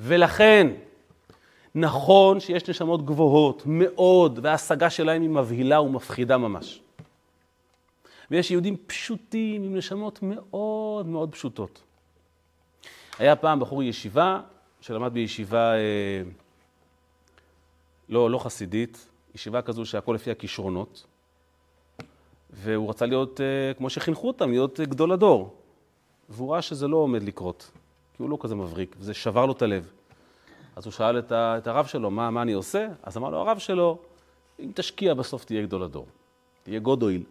ולכן, 0.00 0.66
נכון 1.74 2.40
שיש 2.40 2.68
נשמות 2.68 3.06
גבוהות 3.06 3.62
מאוד, 3.66 4.38
וההשגה 4.42 4.90
שלהם 4.90 5.22
היא 5.22 5.30
מבהילה 5.30 5.80
ומפחידה 5.80 6.38
ממש. 6.38 6.80
ויש 8.30 8.50
יהודים 8.50 8.76
פשוטים 8.86 9.62
עם 9.62 9.76
נשמות 9.76 10.18
מאוד 10.22 11.06
מאוד 11.06 11.32
פשוטות. 11.32 11.82
היה 13.18 13.36
פעם 13.36 13.60
בחור 13.60 13.82
ישיבה 13.82 14.40
שלמד 14.80 15.12
בישיבה 15.12 15.74
אה, 15.74 16.22
לא, 18.08 18.30
לא 18.30 18.38
חסידית, 18.38 19.08
ישיבה 19.36 19.62
כזו 19.62 19.86
שהכל 19.86 20.12
לפי 20.12 20.30
הכישרונות, 20.30 21.06
והוא 22.50 22.90
רצה 22.90 23.06
להיות, 23.06 23.40
אה, 23.40 23.74
כמו 23.74 23.90
שחינכו 23.90 24.28
אותם, 24.28 24.50
להיות 24.50 24.80
גדול 24.80 25.12
הדור. 25.12 25.54
והוא 26.28 26.52
ראה 26.52 26.62
שזה 26.62 26.88
לא 26.88 26.96
עומד 26.96 27.22
לקרות, 27.22 27.70
כי 28.16 28.22
הוא 28.22 28.30
לא 28.30 28.38
כזה 28.40 28.54
מבריק, 28.54 28.96
וזה 28.98 29.14
שבר 29.14 29.46
לו 29.46 29.52
את 29.52 29.62
הלב. 29.62 29.90
אז 30.76 30.84
הוא 30.84 30.92
שאל 30.92 31.18
את, 31.18 31.32
את 31.32 31.66
הרב 31.66 31.86
שלו, 31.86 32.10
מה, 32.10 32.30
מה 32.30 32.42
אני 32.42 32.52
עושה? 32.52 32.86
אז 33.02 33.16
אמר 33.16 33.30
לו 33.30 33.38
הרב 33.38 33.58
שלו, 33.58 33.98
אם 34.60 34.70
תשקיע 34.74 35.14
בסוף 35.14 35.44
תהיה 35.44 35.62
גדול 35.62 35.82
הדור, 35.82 36.06
תהיה 36.62 36.78
גודויל. 36.78 37.22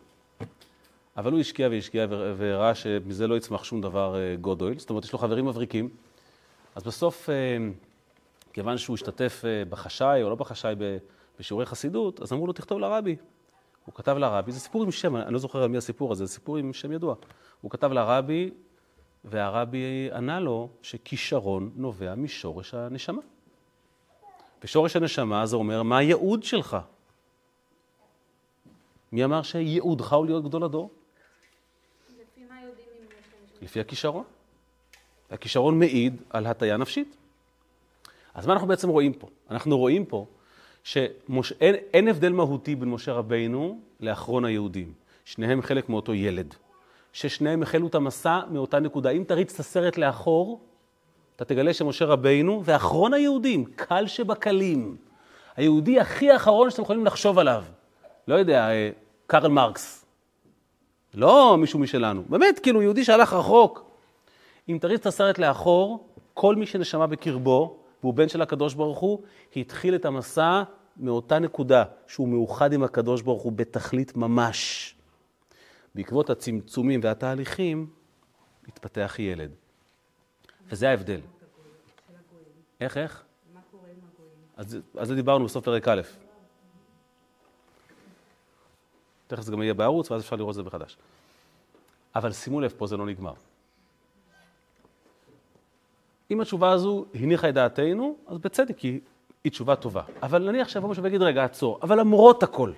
אבל 1.18 1.32
הוא 1.32 1.40
השקיע 1.40 1.68
והשקיע 1.72 2.06
וראה 2.10 2.76
שמזה 2.76 3.28
לא 3.28 3.38
יצמח 3.38 3.64
שום 3.64 3.82
דבר 3.82 4.16
אה, 4.16 4.36
גודויל, 4.42 4.80
זאת 4.80 4.90
אומרת, 4.90 5.04
יש 5.04 5.14
לו 5.14 5.20
חברים 5.20 5.46
מבריקים. 5.46 5.90
אז 6.76 6.84
בסוף, 6.84 7.30
אה, 7.30 7.58
כיוון 8.54 8.78
שהוא 8.78 8.94
השתתף 8.94 9.42
אה, 9.46 9.64
בחשאי 9.70 10.24
או 10.24 10.30
לא 10.30 10.36
בחשאי 10.36 10.76
בשיעורי 11.40 11.66
חסידות, 11.66 12.22
אז 12.22 12.34
אמרו 12.34 12.48
לו, 12.48 12.54
תכתוב 12.54 12.80
לרבי. 12.80 13.16
הוא 13.86 13.96
כתב 13.96 14.18
לרבי, 14.18 14.52
זה 14.52 14.60
סיפור 14.60 14.84
עם 14.84 14.92
שם, 14.92 15.16
אני 15.16 15.34
לא 15.34 15.40
זוכר 15.40 15.64
על 15.64 15.70
מי 15.70 15.78
הסיפור 15.78 16.12
הזה, 16.12 16.26
זה 16.26 16.34
סיפור 16.34 16.58
עם 16.58 16.74
שם 16.74 16.92
ידוע. 16.92 17.16
הוא 17.62 17.72
כתב 17.72 17.92
לרבי, 17.92 18.52
והרבי 19.24 20.10
ענה 20.14 20.40
לו 20.40 20.70
שכישרון 20.82 21.72
נובע 21.76 22.16
משורש 22.16 22.74
הנשמה. 22.74 23.22
ושורש 24.64 24.96
הנשמה 24.96 25.46
זה 25.46 25.56
אומר, 25.56 25.84
מה 25.84 25.98
הייעוד 25.98 26.44
שלך? 26.44 26.78
מי 29.12 29.26
אמר 29.26 29.42
שייעודך 29.42 30.14
הוא 30.14 30.26
להיות 30.26 30.44
גדול 30.44 30.64
הדור? 30.64 30.90
לפי 32.10 32.46
מה 32.50 32.62
יודעים 32.62 32.88
אם 33.00 33.06
יש 33.20 33.62
לפי 33.62 33.80
הכישרון. 33.80 34.24
הכישרון 35.32 35.80
מעיד 35.80 36.22
על 36.30 36.46
הטיה 36.46 36.78
נפשית. 36.78 37.18
אז 38.34 38.48
מה 38.48 38.54
אנחנו 38.54 38.68
בעצם 38.68 38.90
רואים 38.90 39.14
פה? 39.14 39.28
אנחנו 39.50 39.78
רואים 39.78 40.06
פה 40.06 40.26
שאין 40.86 42.08
הבדל 42.08 42.32
מהותי 42.32 42.76
בין 42.76 42.90
משה 42.90 43.14
רבינו 43.14 43.80
לאחרון 44.00 44.46
היהודים. 44.46 44.94
שניהם 45.26 45.62
חלק 45.62 45.90
מאותו 45.90 46.14
ילד. 46.14 46.56
ששניהם 47.14 47.64
החלו 47.64 47.88
את 47.88 47.96
המסע 47.96 48.40
מאותה 48.52 48.80
נקודה. 48.80 49.10
אם 49.10 49.24
תריץ 49.28 49.54
את 49.54 49.60
הסרט 49.60 49.98
לאחור, 49.98 50.62
אתה 51.36 51.46
תגלה 51.46 51.74
שמשה 51.74 52.06
רבינו 52.06 52.62
ואחרון 52.66 53.14
היהודים, 53.14 53.66
קל 53.76 54.08
שבקלים. 54.08 54.98
היהודי 55.56 56.00
הכי 56.00 56.36
אחרון 56.36 56.70
שאתם 56.70 56.82
יכולים 56.82 57.06
לחשוב 57.06 57.40
עליו. 57.40 57.64
לא 58.28 58.36
יודע, 58.36 58.70
אה, 58.70 58.90
קרל 59.28 59.52
מרקס. 59.52 60.06
לא 61.14 61.58
מישהו 61.60 61.80
משלנו. 61.80 62.24
באמת, 62.30 62.60
כאילו, 62.60 62.82
יהודי 62.82 63.04
שהלך 63.04 63.34
רחוק. 63.34 63.92
אם 64.70 64.78
תריץ 64.82 65.00
את 65.00 65.06
הסרט 65.06 65.38
לאחור, 65.40 66.08
כל 66.34 66.56
מי 66.56 66.66
שנשמה 66.66 67.08
בקרבו, 67.08 67.78
והוא 68.06 68.14
בן 68.14 68.30
של 68.30 68.42
הקדוש 68.42 68.74
ברוך 68.74 69.00
הוא, 69.00 69.24
התחיל 69.56 69.96
את 69.96 70.06
המסע 70.06 70.64
מאותה 70.98 71.40
נקודה, 71.40 71.84
שהוא 72.08 72.28
מאוחד 72.28 72.74
עם 72.74 72.84
הקדוש 72.84 73.22
ברוך 73.22 73.44
הוא 73.44 73.52
בתכלית 73.52 74.16
ממש. 74.16 74.96
בעקבות 75.96 76.30
הצמצומים 76.30 77.00
והתהליכים, 77.04 77.90
התפתח 78.68 79.16
ילד. 79.20 79.52
וזה 80.70 80.90
ההבדל. 80.90 81.20
איך, 82.82 82.98
איך? 82.98 83.24
אז 84.58 84.78
זה 85.02 85.16
דיברנו 85.16 85.46
בסוף 85.46 85.66
פרק 85.66 85.88
א'. 85.88 86.02
תכף 89.28 89.42
זה 89.42 89.52
גם 89.52 89.62
יהיה 89.62 89.74
בערוץ, 89.74 90.12
ואז 90.12 90.22
אפשר 90.22 90.36
לראות 90.36 90.50
את 90.50 90.56
זה 90.56 90.64
מחדש. 90.64 90.98
אבל 92.16 92.32
שימו 92.32 92.62
לב, 92.62 92.74
פה 92.78 92.88
זה 92.88 92.98
לא 92.98 93.06
נגמר. 93.06 93.34
אם 96.32 96.42
התשובה 96.42 96.72
הזו 96.72 97.06
הניחה 97.14 97.50
את 97.50 97.54
דעתנו, 97.54 98.16
אז 98.28 98.38
בצדק, 98.38 98.80
היא, 98.80 99.00
היא 99.44 99.52
תשובה 99.52 99.76
טובה. 99.76 100.02
אבל 100.24 100.52
נניח 100.52 100.68
שיבוא 100.68 100.90
מישהו 100.90 101.04
ויגיד, 101.04 101.22
רגע, 101.22 101.44
עצור, 101.44 101.80
אבל 101.82 102.00
למרות 102.00 102.44
הכל, 102.44 102.72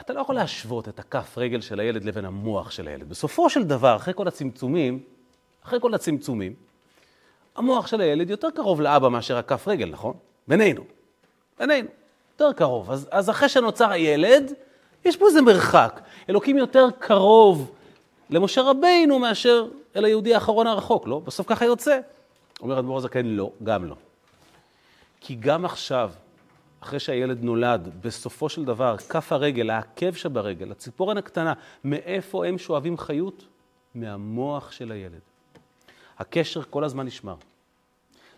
אתה 0.00 0.12
לא 0.12 0.20
יכול 0.20 0.34
להשוות 0.34 0.88
את 0.88 0.98
הכף 0.98 1.38
רגל 1.38 1.60
של 1.60 1.80
הילד 1.80 2.04
לבין 2.04 2.24
המוח 2.24 2.70
של 2.70 2.88
הילד. 2.88 3.08
בסופו 3.08 3.50
של 3.50 3.64
דבר, 3.64 3.96
אחרי 3.96 4.14
כל 4.16 4.28
הצמצומים, 4.28 5.02
אחרי 5.64 5.80
כל 5.80 5.94
הצמצומים, 5.94 6.54
המוח 7.56 7.86
של 7.86 8.00
הילד 8.00 8.30
יותר 8.30 8.48
קרוב 8.50 8.80
לאבא 8.80 9.08
מאשר 9.08 9.36
הכף 9.36 9.68
רגל, 9.68 9.88
נכון? 9.88 10.14
בינינו. 10.48 10.84
בינינו. 11.58 11.88
יותר 12.32 12.52
קרוב. 12.52 12.90
אז, 12.90 13.08
אז 13.10 13.30
אחרי 13.30 13.48
שנוצר 13.48 13.90
הילד, 13.90 14.52
יש 15.04 15.16
פה 15.16 15.26
איזה 15.26 15.42
מרחק. 15.42 16.00
אלוקים 16.30 16.58
יותר 16.58 16.86
קרוב 16.98 17.74
למשה 18.30 18.62
רבינו 18.62 19.18
מאשר 19.18 19.66
אל 19.96 20.04
היהודי 20.04 20.34
האחרון 20.34 20.66
הרחוק, 20.66 21.06
לא? 21.06 21.18
בסוף 21.18 21.46
ככה 21.46 21.64
יוצא. 21.64 22.00
אומר 22.60 22.78
אדמו"ר 22.78 22.96
הזקן, 22.96 23.26
לא, 23.26 23.52
גם 23.62 23.84
לא. 23.84 23.96
כי 25.20 25.34
גם 25.34 25.64
עכשיו, 25.64 26.10
אחרי 26.80 27.00
שהילד 27.00 27.42
נולד, 27.42 27.90
בסופו 28.00 28.48
של 28.48 28.64
דבר, 28.64 28.96
כף 28.96 29.32
הרגל, 29.32 29.70
העקב 29.70 30.12
שברגל, 30.14 30.70
הציפורן 30.70 31.18
הקטנה, 31.18 31.52
מאיפה 31.84 32.46
הם 32.46 32.58
שואבים 32.58 32.98
חיות? 32.98 33.44
מהמוח 33.94 34.72
של 34.72 34.92
הילד. 34.92 35.20
הקשר 36.18 36.62
כל 36.70 36.84
הזמן 36.84 37.06
נשמר. 37.06 37.36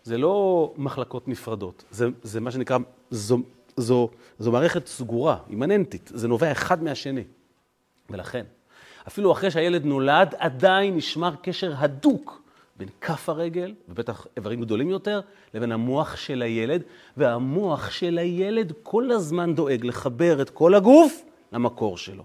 זה 0.03 0.19
לא 0.19 0.73
מחלקות 0.77 1.29
נפרדות, 1.29 1.85
זה, 1.91 2.09
זה 2.23 2.41
מה 2.41 2.51
שנקרא, 2.51 2.79
זו, 3.11 3.39
זו, 3.77 4.09
זו 4.39 4.53
מערכת 4.53 4.87
סגורה, 4.87 5.39
אימננטית, 5.51 6.11
זה 6.15 6.29
נובע 6.29 6.53
אחד 6.53 6.83
מהשני. 6.83 7.25
ולכן, 8.11 8.47
אפילו 9.09 9.33
אחרי 9.33 9.51
שהילד 9.51 9.85
נולד, 9.85 10.35
עדיין 10.39 10.97
נשמר 10.97 11.35
קשר 11.43 11.73
הדוק 11.77 12.43
בין 12.77 12.89
כף 13.01 13.29
הרגל, 13.29 13.75
ובטח 13.89 14.27
איברים 14.37 14.61
גדולים 14.61 14.91
יותר, 14.91 15.21
לבין 15.55 15.73
המוח 15.73 16.17
של 16.17 16.43
הילד, 16.43 16.83
והמוח 17.17 17.91
של 17.91 18.19
הילד 18.19 18.73
כל 18.83 19.11
הזמן 19.11 19.55
דואג 19.55 19.85
לחבר 19.85 20.43
את 20.43 20.51
כל 20.51 20.75
הגוף 20.75 21.23
למקור 21.53 21.99
שלו. 21.99 22.25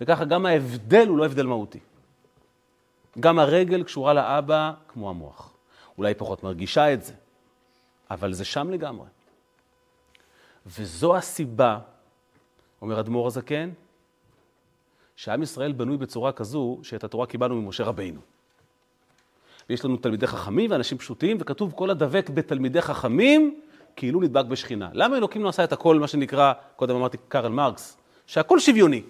וככה 0.00 0.24
גם 0.24 0.46
ההבדל 0.46 1.08
הוא 1.08 1.18
לא 1.18 1.24
הבדל 1.24 1.46
מהותי. 1.46 1.78
גם 3.20 3.38
הרגל 3.38 3.82
קשורה 3.82 4.14
לאבא 4.14 4.72
כמו 4.88 5.10
המוח. 5.10 5.54
אולי 5.98 6.14
פחות 6.14 6.42
מרגישה 6.42 6.92
את 6.92 7.04
זה, 7.04 7.12
אבל 8.10 8.32
זה 8.32 8.44
שם 8.44 8.70
לגמרי. 8.70 9.06
וזו 10.66 11.16
הסיבה, 11.16 11.78
אומר 12.82 13.00
אדמו"ר 13.00 13.26
הזקן, 13.26 13.70
שעם 15.18 15.42
ישראל 15.42 15.72
בנוי 15.72 15.96
בצורה 15.96 16.32
כזו 16.32 16.78
שאת 16.82 17.04
התורה 17.04 17.26
קיבלנו 17.26 17.62
ממשה 17.62 17.84
רבינו. 17.84 18.20
ויש 19.70 19.84
לנו 19.84 19.96
תלמידי 19.96 20.26
חכמים 20.26 20.70
ואנשים 20.70 20.98
פשוטים, 20.98 21.36
וכתוב 21.40 21.72
כל 21.76 21.90
הדבק 21.90 22.30
בתלמידי 22.30 22.82
חכמים 22.82 23.60
כאילו 23.96 24.20
נדבק 24.20 24.44
בשכינה. 24.44 24.88
למה 24.92 25.16
אלוקים 25.16 25.44
לא 25.44 25.48
עשה 25.48 25.64
את 25.64 25.72
הכל, 25.72 25.98
מה 25.98 26.06
שנקרא, 26.06 26.52
קודם 26.76 26.96
אמרתי 26.96 27.16
קרל 27.28 27.52
מרקס, 27.52 27.96
שהכל 28.26 28.58
שוויוני. 28.58 29.02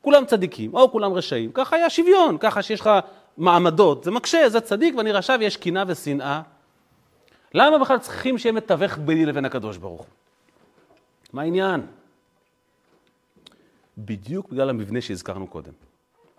כולם 0.00 0.24
צדיקים, 0.24 0.74
או 0.74 0.90
כולם 0.92 1.12
רשעים. 1.12 1.52
ככה 1.52 1.76
היה 1.76 1.90
שוויון, 1.90 2.38
ככה 2.40 2.62
שיש 2.62 2.80
לך 2.80 2.90
מעמדות. 3.36 4.04
זה 4.04 4.10
מקשה, 4.10 4.48
זה 4.48 4.60
צדיק 4.60 4.94
ואני 4.96 5.12
רשע 5.12 5.36
ויש 5.40 5.56
קינה 5.56 5.84
ושנאה. 5.86 6.42
למה 7.54 7.78
בכלל 7.78 7.98
צריכים 7.98 8.38
שיהיה 8.38 8.52
מתווך 8.52 8.98
ביני 8.98 9.26
לבין 9.26 9.44
הקדוש 9.44 9.76
ברוך 9.76 10.00
הוא? 10.00 10.08
מה 11.32 11.42
העניין? 11.42 11.86
בדיוק 13.98 14.48
בגלל 14.48 14.70
המבנה 14.70 15.00
שהזכרנו 15.00 15.46
קודם. 15.46 15.72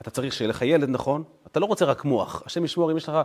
אתה 0.02 0.10
צריך 0.10 0.34
שיהיה 0.34 0.50
לך 0.50 0.62
ילד, 0.62 0.90
נכון? 0.90 1.24
אתה 1.48 1.60
לא 1.60 1.66
רוצה 1.66 1.86
רק 1.86 2.06
מוח. 2.06 2.44
השם 2.46 2.66
ישמור, 2.66 2.92
אם 2.92 2.98
יש 2.98 3.10
לך... 3.10 3.18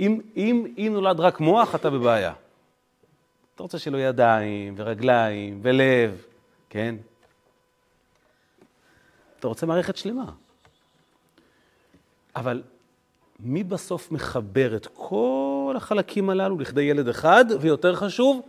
אם, 0.00 0.20
אם, 0.36 0.74
אם 0.78 0.90
נולד 0.94 1.20
רק 1.20 1.40
מוח, 1.40 1.74
אתה 1.74 1.90
בבעיה. 1.90 2.32
אתה 3.54 3.62
רוצה 3.62 3.78
שיהיה 3.78 3.92
לו 3.92 3.98
ידיים 3.98 4.74
ורגליים 4.76 5.60
ולב, 5.62 6.22
כן? 6.70 6.94
אתה 9.38 9.48
רוצה 9.48 9.66
מערכת 9.66 9.96
שלמה. 9.96 10.32
אבל 12.36 12.62
מי 13.40 13.64
בסוף 13.64 14.12
מחבר 14.12 14.76
את 14.76 14.88
כל 14.94 15.74
החלקים 15.76 16.30
הללו 16.30 16.58
לכדי 16.58 16.82
ילד 16.82 17.08
אחד, 17.08 17.44
ויותר 17.60 17.96
חשוב, 17.96 18.40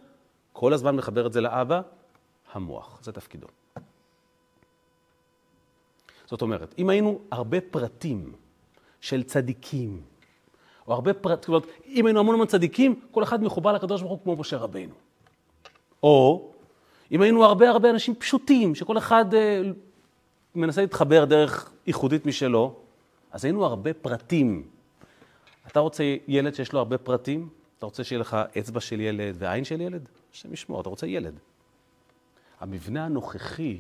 כל 0.54 0.74
הזמן 0.74 0.96
מחבר 0.96 1.28
את 1.28 1.34
זה 1.34 1.42
לאבא? 1.42 1.82
המוח. 2.54 3.00
זה 3.02 3.12
תפקידו. 3.12 3.48
זאת 6.28 6.42
אומרת, 6.42 6.76
אם 6.78 6.90
היינו 6.90 7.20
הרבה 7.32 7.62
פרטים 7.62 8.34
של 9.02 9.24
צדיקים, 9.24 10.02
או 10.88 10.94
הרבה 10.94 11.14
פרט, 11.14 11.42
זאת 11.42 11.48
אומרת, 11.48 11.64
אם 11.88 12.06
היינו 12.06 12.20
המון 12.20 12.36
המון 12.36 12.48
צדיקים, 12.48 13.00
כל 13.12 13.24
אחד 13.24 13.44
מחובר 13.44 13.74
לקדוש 13.74 14.02
ברוך 14.02 14.12
הוא 14.12 14.20
כמו 14.24 14.36
משה 14.36 14.58
רבינו. 14.58 14.94
או 16.04 16.52
אם 17.12 17.22
היינו 17.22 17.46
הרבה 17.46 17.70
הרבה 17.70 17.90
אנשים 17.90 18.16
פשוטים, 18.16 18.76
שכל 18.76 18.98
אחד 18.98 19.34
אה, 19.34 19.62
מנסה 20.56 20.82
להתחבר 20.82 21.26
דרך 21.26 21.72
ייחודית 21.88 22.26
משלו, 22.26 22.76
אז 23.32 23.46
היינו 23.46 23.66
הרבה 23.66 23.94
פרטים. 23.94 24.68
אתה 25.68 25.80
רוצה 25.80 26.16
ילד 26.28 26.56
שיש 26.56 26.74
לו 26.74 26.80
הרבה 26.80 26.98
פרטים? 26.98 27.50
אתה 27.78 27.86
רוצה 27.86 28.04
שיהיה 28.04 28.20
לך 28.20 28.38
אצבע 28.60 28.80
של 28.80 29.00
ילד 29.00 29.36
ועין 29.38 29.64
של 29.64 29.82
ילד? 29.82 30.10
השם 30.34 30.54
ישמור, 30.54 30.82
אתה 30.82 30.90
רוצה 30.90 31.08
ילד. 31.08 31.40
המבנה 32.60 33.06
הנוכחי 33.06 33.80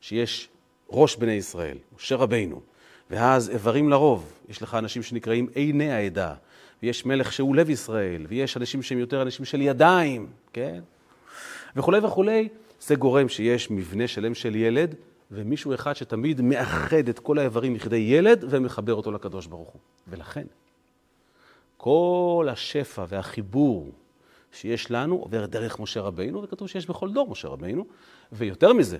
שיש 0.00 0.48
ראש 0.94 1.16
בני 1.16 1.32
ישראל, 1.32 1.78
משה 1.96 2.16
רבינו, 2.16 2.60
ואז 3.10 3.50
איברים 3.50 3.88
לרוב, 3.88 4.32
יש 4.48 4.62
לך 4.62 4.74
אנשים 4.74 5.02
שנקראים 5.02 5.48
עיני 5.54 5.92
העדה, 5.92 6.34
ויש 6.82 7.06
מלך 7.06 7.32
שהוא 7.32 7.56
לב 7.56 7.70
ישראל, 7.70 8.26
ויש 8.28 8.56
אנשים 8.56 8.82
שהם 8.82 8.98
יותר 8.98 9.22
אנשים 9.22 9.44
של 9.44 9.60
ידיים, 9.60 10.26
כן? 10.52 10.80
וכולי 11.76 11.98
וכולי, 11.98 12.48
זה 12.80 12.94
גורם 12.94 13.28
שיש 13.28 13.70
מבנה 13.70 14.08
שלם 14.08 14.34
של 14.34 14.56
ילד, 14.56 14.94
ומישהו 15.30 15.74
אחד 15.74 15.92
שתמיד 15.92 16.40
מאחד 16.40 17.08
את 17.08 17.18
כל 17.18 17.38
האיברים 17.38 17.74
לכדי 17.74 17.96
ילד 17.96 18.44
ומחבר 18.48 18.94
אותו 18.94 19.12
לקדוש 19.12 19.46
ברוך 19.46 19.68
הוא. 19.68 19.80
ולכן, 20.08 20.46
כל 21.76 22.48
השפע 22.50 23.04
והחיבור 23.08 23.92
שיש 24.52 24.90
לנו 24.90 25.16
עובר 25.16 25.46
דרך 25.46 25.80
משה 25.80 26.00
רבינו, 26.00 26.42
וכתוב 26.42 26.68
שיש 26.68 26.86
בכל 26.86 27.12
דור 27.12 27.30
משה 27.30 27.48
רבינו, 27.48 27.86
ויותר 28.32 28.72
מזה, 28.72 28.98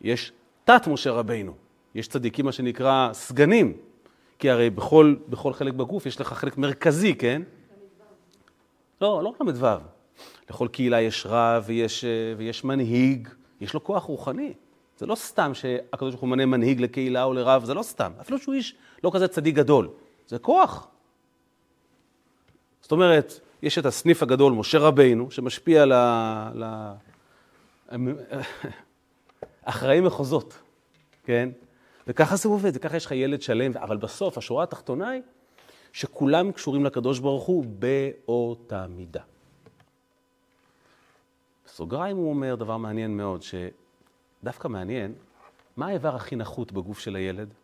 יש 0.00 0.32
תת 0.64 0.86
משה 0.86 1.10
רבינו. 1.10 1.54
יש 1.94 2.08
צדיקים, 2.08 2.44
מה 2.44 2.52
שנקרא 2.52 3.08
סגנים, 3.12 3.72
כי 4.38 4.50
הרי 4.50 4.70
בכל, 4.70 5.14
בכל 5.28 5.52
חלק 5.52 5.74
בגוף 5.74 6.06
יש 6.06 6.20
לך 6.20 6.32
חלק 6.32 6.58
מרכזי, 6.58 7.14
כן? 7.14 7.42
לא, 9.00 9.22
לא 9.22 9.34
ל"ו. 9.40 9.66
לכל 10.50 10.68
קהילה 10.72 11.00
יש 11.00 11.26
רב 11.28 11.64
ויש, 11.66 12.04
ויש 12.36 12.64
מנהיג, 12.64 13.28
יש 13.60 13.74
לו 13.74 13.84
כוח 13.84 14.02
רוחני. 14.02 14.52
זה 14.98 15.06
לא 15.06 15.14
סתם 15.14 15.54
שהקדוש 15.54 16.10
ברוך 16.10 16.20
הוא 16.20 16.28
מנה 16.30 16.46
מנהיג 16.46 16.80
לקהילה 16.80 17.24
או 17.24 17.32
לרב, 17.32 17.64
זה 17.64 17.74
לא 17.74 17.82
סתם. 17.82 18.12
אפילו 18.20 18.38
שהוא 18.38 18.54
איש 18.54 18.74
לא 19.04 19.10
כזה 19.14 19.28
צדיק 19.28 19.54
גדול. 19.54 19.88
זה 20.26 20.38
כוח. 20.38 20.88
זאת 22.82 22.92
אומרת, 22.92 23.40
יש 23.62 23.78
את 23.78 23.86
הסניף 23.86 24.22
הגדול, 24.22 24.52
משה 24.52 24.78
רבינו, 24.78 25.30
שמשפיע 25.30 25.82
על 25.82 25.92
ה... 25.92 26.94
אחראי 29.64 30.00
מחוזות, 30.00 30.58
כן? 31.24 31.48
וככה 32.06 32.36
זה 32.36 32.48
עובד, 32.48 32.70
וככה 32.74 32.96
יש 32.96 33.06
לך 33.06 33.12
ילד 33.12 33.42
שלם, 33.42 33.76
אבל 33.76 33.96
בסוף 33.96 34.38
השורה 34.38 34.62
התחתונה 34.64 35.08
היא 35.08 35.22
שכולם 35.92 36.52
קשורים 36.52 36.84
לקדוש 36.84 37.18
ברוך 37.18 37.44
הוא 37.44 37.64
באותה 37.64 38.86
מידה. 38.86 39.22
בסוגריים 41.66 42.16
הוא 42.16 42.30
אומר 42.30 42.54
דבר 42.54 42.76
מעניין 42.76 43.16
מאוד, 43.16 43.42
שדווקא 43.42 44.68
מעניין, 44.68 45.14
מה 45.76 45.86
האיבר 45.86 46.16
הכי 46.16 46.36
נחות 46.36 46.72
בגוף 46.72 46.98
של 46.98 47.16
הילד? 47.16 47.54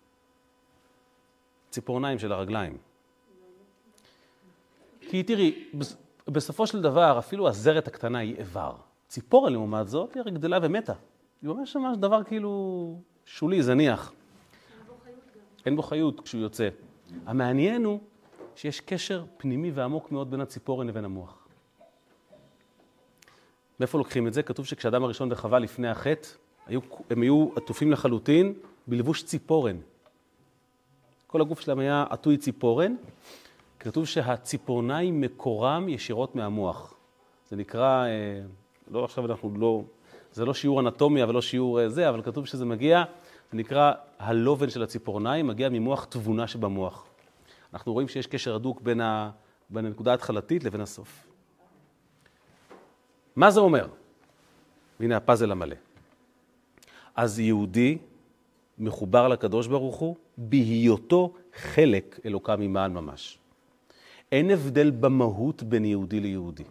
ציפורניים 1.70 2.18
של 2.18 2.32
הרגליים. 2.32 2.78
כי 5.00 5.22
תראי, 5.22 5.68
בסופו 6.28 6.66
של 6.66 6.82
דבר, 6.82 7.18
אפילו 7.18 7.48
הזרת 7.48 7.88
הקטנה 7.88 8.18
היא 8.18 8.36
איבר. 8.36 8.72
ציפורן, 9.08 9.52
לעומת 9.52 9.88
זאת, 9.88 10.14
היא 10.14 10.20
הרי 10.20 10.30
גדלה 10.30 10.58
ומתה. 10.62 10.92
היא 11.42 11.50
ממש 11.50 11.76
ממש 11.76 11.96
דבר 11.96 12.24
כאילו 12.24 13.00
שולי, 13.24 13.62
זניח. 13.62 14.12
אין 15.66 15.76
בו 15.76 15.82
חיות 15.82 16.20
כשהוא 16.20 16.42
יוצא. 16.42 16.68
המעניין 17.26 17.84
הוא 17.84 18.00
שיש 18.56 18.80
קשר 18.80 19.24
פנימי 19.36 19.70
ועמוק 19.70 20.12
מאוד 20.12 20.30
בין 20.30 20.40
הציפורן 20.40 20.86
לבין 20.86 21.04
המוח. 21.04 21.48
מאיפה 23.80 23.98
לוקחים 23.98 24.26
את 24.26 24.34
זה? 24.34 24.42
כתוב 24.42 24.66
שכשאדם 24.66 25.04
הראשון 25.04 25.32
וחווה 25.32 25.58
לפני 25.58 25.88
החטא, 25.88 26.28
היו, 26.66 26.80
הם 27.10 27.22
היו 27.22 27.48
עטופים 27.56 27.92
לחלוטין 27.92 28.54
בלבוש 28.86 29.22
ציפורן. 29.22 29.76
כל 31.26 31.40
הגוף 31.40 31.60
שלהם 31.60 31.78
היה 31.78 32.04
עטוי 32.10 32.36
ציפורן. 32.36 32.94
כתוב 33.78 34.04
שהציפורניים 34.04 35.20
מקורם 35.20 35.88
ישירות 35.88 36.34
מהמוח. 36.34 36.94
זה 37.50 37.56
נקרא, 37.56 38.06
אה, 38.06 38.40
לא 38.90 39.04
עכשיו 39.04 39.26
אנחנו 39.26 39.52
לא, 39.58 39.82
זה 40.38 40.44
לא 40.44 40.54
שיעור 40.54 40.80
אנטומיה 40.80 41.28
ולא 41.28 41.42
שיעור 41.42 41.80
אה, 41.80 41.88
זה, 41.88 42.08
אבל 42.08 42.22
כתוב 42.22 42.46
שזה 42.46 42.64
מגיע, 42.64 43.04
זה 43.52 43.58
נקרא 43.58 43.92
הלובן 44.18 44.70
של 44.70 44.82
הציפורניים, 44.82 45.46
מגיע 45.46 45.68
ממוח 45.68 46.04
תבונה 46.04 46.46
שבמוח. 46.46 47.06
אנחנו 47.74 47.92
רואים 47.92 48.08
שיש 48.08 48.26
קשר 48.26 48.54
הדוק 48.54 48.80
בין, 48.80 49.00
ה, 49.00 49.30
בין 49.70 49.86
הנקודה 49.86 50.10
ההתחלתית 50.10 50.64
לבין 50.64 50.80
הסוף. 50.80 51.26
מה 53.36 53.50
זה 53.50 53.60
אומר? 53.60 53.88
הנה 55.00 55.16
הפאזל 55.16 55.52
המלא. 55.52 55.76
אז 57.16 57.38
יהודי 57.38 57.98
מחובר 58.78 59.28
לקדוש 59.28 59.66
ברוך 59.66 59.96
הוא 59.96 60.16
בהיותו 60.36 61.34
חלק 61.54 62.20
אלוקה 62.24 62.56
ממעל 62.56 62.90
ממש. 62.90 63.38
אין 64.32 64.50
הבדל 64.50 64.90
במהות 64.90 65.62
בין 65.62 65.84
יהודי 65.84 66.20
ליהודי. 66.20 66.64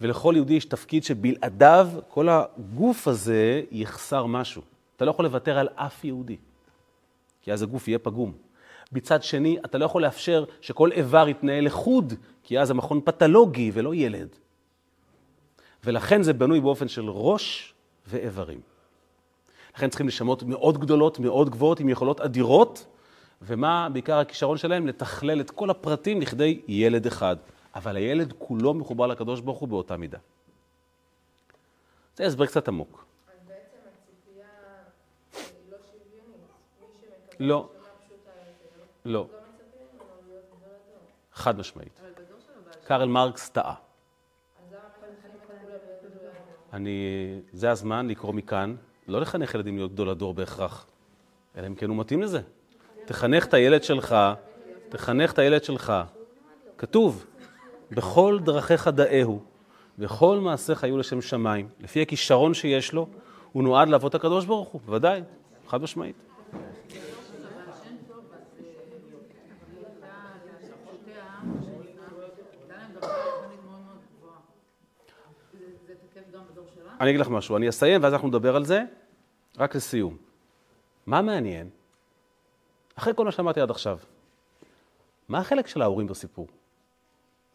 ולכל 0.00 0.32
יהודי 0.36 0.54
יש 0.54 0.64
תפקיד 0.64 1.04
שבלעדיו 1.04 1.88
כל 2.08 2.28
הגוף 2.28 3.08
הזה 3.08 3.62
יחסר 3.70 4.26
משהו. 4.26 4.62
אתה 4.96 5.04
לא 5.04 5.10
יכול 5.10 5.24
לוותר 5.24 5.58
על 5.58 5.68
אף 5.74 6.04
יהודי, 6.04 6.36
כי 7.42 7.52
אז 7.52 7.62
הגוף 7.62 7.88
יהיה 7.88 7.98
פגום. 7.98 8.32
מצד 8.92 9.22
שני, 9.22 9.58
אתה 9.64 9.78
לא 9.78 9.84
יכול 9.84 10.02
לאפשר 10.02 10.44
שכל 10.60 10.92
איבר 10.92 11.28
יתנהל 11.28 11.66
לחוד, 11.66 12.14
כי 12.42 12.60
אז 12.60 12.70
המכון 12.70 13.00
פתולוגי 13.04 13.70
ולא 13.74 13.94
ילד. 13.94 14.28
ולכן 15.84 16.22
זה 16.22 16.32
בנוי 16.32 16.60
באופן 16.60 16.88
של 16.88 17.10
ראש 17.10 17.74
ואיברים. 18.06 18.60
לכן 19.76 19.88
צריכים 19.88 20.06
נשמות 20.06 20.42
מאוד 20.42 20.78
גדולות, 20.78 21.18
מאוד 21.18 21.50
גבוהות, 21.50 21.80
עם 21.80 21.88
יכולות 21.88 22.20
אדירות, 22.20 22.86
ומה 23.42 23.88
בעיקר 23.92 24.18
הכישרון 24.18 24.58
שלהם? 24.58 24.86
לתכלל 24.86 25.40
את 25.40 25.50
כל 25.50 25.70
הפרטים 25.70 26.20
לכדי 26.20 26.60
ילד 26.68 27.06
אחד. 27.06 27.36
אבל 27.74 27.96
הילד 27.96 28.32
כולו 28.38 28.74
מחובר 28.74 29.06
לקדוש 29.06 29.40
ברוך 29.40 29.58
הוא 29.58 29.68
באותה 29.68 29.96
מידה. 29.96 30.18
זה 32.16 32.26
הסבר 32.26 32.46
קצת 32.46 32.68
עמוק. 32.68 33.04
אז 33.28 33.46
בעצם 33.46 33.76
הציפייה 33.88 34.46
היא 35.32 35.70
לא 35.70 35.76
שוויונית. 35.78 36.40
מי 36.80 36.86
שמקבל 37.00 37.46
לא. 37.46 37.68
לא, 39.04 39.28
לא. 39.28 39.28
חד 41.32 41.58
משמעית. 41.58 42.00
קרל 42.84 43.08
מרקס 43.08 43.50
טעה. 43.50 43.74
אני, 46.72 47.40
זה 47.52 47.70
הזמן 47.70 48.08
לקרוא 48.08 48.34
מכאן, 48.34 48.76
לא 49.08 49.20
לחנך 49.20 49.54
ילדים 49.54 49.76
להיות 49.76 49.92
גדול 49.92 50.08
הדור 50.08 50.34
בהכרח, 50.34 50.86
אלא 51.56 51.66
אם 51.66 51.74
כן 51.74 51.88
הוא 51.88 51.96
מתאים 51.96 52.22
לזה. 52.22 52.40
תחנך 53.04 53.46
את 53.46 53.54
הילד 53.54 53.82
שלך, 53.82 54.16
תחנך 54.88 55.32
את 55.32 55.38
הילד 55.38 55.64
שלך. 55.64 55.92
כתוב, 56.78 57.26
בכל 57.90 58.38
דרכיך 58.42 58.88
דאהו, 58.88 59.40
וכל 59.98 60.38
מעשיך 60.38 60.82
יהיו 60.82 60.98
לשם 60.98 61.20
שמיים. 61.20 61.68
לפי 61.80 62.02
הכישרון 62.02 62.54
שיש 62.54 62.92
לו, 62.92 63.06
הוא 63.52 63.62
נועד 63.62 63.88
לעבוד 63.88 64.08
את 64.08 64.14
הקדוש 64.14 64.44
ברוך 64.44 64.68
הוא, 64.68 64.80
בוודאי, 64.84 65.22
חד 65.68 65.82
משמעית. 65.82 66.16
אני 77.00 77.10
אגיד 77.10 77.20
לך 77.20 77.28
משהו, 77.28 77.56
אני 77.56 77.68
אסיים 77.68 78.02
ואז 78.02 78.12
אנחנו 78.12 78.28
נדבר 78.28 78.56
על 78.56 78.64
זה, 78.64 78.82
רק 79.58 79.74
לסיום. 79.74 80.16
מה 81.06 81.22
מעניין? 81.22 81.68
אחרי 82.94 83.14
כל 83.16 83.24
מה 83.24 83.32
שאמרתי 83.32 83.60
עד 83.60 83.70
עכשיו, 83.70 83.98
מה 85.28 85.38
החלק 85.38 85.66
של 85.66 85.82
ההורים 85.82 86.06
בסיפור? 86.06 86.46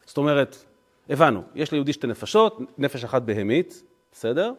זאת 0.06 0.18
אומרת, 0.18 0.66
הבנו, 1.10 1.44
יש 1.56 1.72
ליהודי 1.72 1.94
שתי 1.94 2.08
נפשות, 2.08 2.60
נפש 2.78 3.04
אחת 3.04 3.22
בהמית, 3.22 3.84
בסדר? 4.12 4.54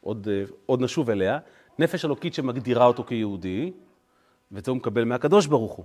עוד, 0.00 0.28
אה, 0.30 0.44
עוד 0.66 0.80
נשוב 0.80 1.10
אליה, 1.10 1.38
נפש 1.78 2.04
אלוקית 2.04 2.34
שמגדירה 2.34 2.86
אותו 2.86 3.04
כיהודי, 3.04 3.72
ואת 4.52 4.64
זה 4.64 4.70
הוא 4.70 4.76
מקבל 4.76 5.04
מהקדוש 5.04 5.46
ברוך 5.46 5.72
הוא. 5.72 5.84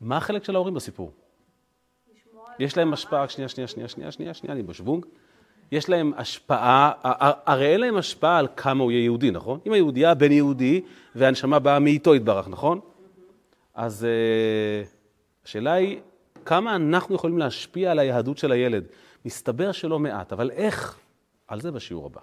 מה 0.00 0.16
החלק 0.16 0.44
של 0.44 0.54
ההורים 0.54 0.74
בסיפור? 0.74 1.12
יש 2.58 2.76
להם 2.76 2.92
השפעה, 2.92 3.28
שנייה, 3.28 3.48
שנייה, 3.48 3.68
שנייה, 3.68 3.88
שנייה, 3.88 4.12
שנייה, 4.12 4.34
שנייה, 4.34 4.54
אני 4.54 4.62
בשוונג. 4.62 5.06
יש 5.72 5.88
להם 5.88 6.12
השפעה, 6.16 6.92
הרי 7.46 7.66
אין 7.66 7.80
להם 7.80 7.96
השפעה 7.96 8.38
על 8.38 8.48
כמה 8.56 8.82
הוא 8.82 8.92
יהיה 8.92 9.04
יהודי, 9.04 9.30
נכון? 9.30 9.60
אם 9.66 9.72
היהודייה 9.72 10.14
בן 10.14 10.32
יהודי 10.32 10.80
והנשמה 11.14 11.58
באה 11.58 11.78
מאיתו 11.78 12.14
יתברך, 12.14 12.48
נכון? 12.48 12.80
אז 13.74 14.06
uh, 14.06 14.86
השאלה 15.44 15.72
היא, 15.72 15.98
כמה 16.44 16.76
אנחנו 16.76 17.14
יכולים 17.14 17.38
להשפיע 17.38 17.90
על 17.90 17.98
היהדות 17.98 18.38
של 18.38 18.52
הילד? 18.52 18.84
מסתבר 19.24 19.72
שלא 19.72 19.98
מעט, 19.98 20.32
אבל 20.32 20.50
איך? 20.50 20.98
על 21.48 21.60
זה 21.60 21.70
בשיעור 21.70 22.06
הבא. 22.06 22.20